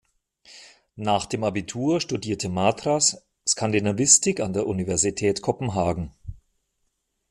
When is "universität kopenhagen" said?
4.65-6.11